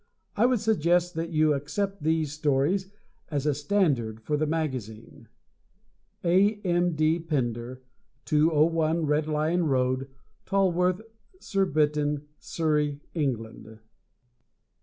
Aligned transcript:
I 0.35 0.47
would 0.47 0.59
suggest 0.59 1.13
that 1.13 1.29
you 1.29 1.53
accept 1.53 2.01
these 2.01 2.33
stories 2.33 2.91
as 3.29 3.45
a 3.45 3.53
standard 3.53 4.19
for 4.19 4.35
the 4.35 4.47
magazine. 4.47 5.27
A. 6.23 6.55
M. 6.65 6.95
D. 6.95 7.19
Pender, 7.19 7.83
201, 8.25 9.05
Red 9.05 9.27
Lion 9.27 9.65
Road, 9.67 10.07
Tolworth, 10.47 11.01
Surbiton, 11.39 12.25
Surrey, 12.39 12.99
England. 13.13 13.77